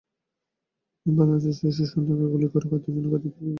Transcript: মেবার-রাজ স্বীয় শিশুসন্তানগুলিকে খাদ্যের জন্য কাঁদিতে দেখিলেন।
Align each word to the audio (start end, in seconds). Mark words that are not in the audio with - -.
মেবার-রাজ 1.05 1.43
স্বীয় 1.49 1.71
শিশুসন্তানগুলিকে 1.71 2.57
খাদ্যের 2.63 2.93
জন্য 2.95 3.07
কাঁদিতে 3.11 3.27
দেখিলেন। 3.27 3.49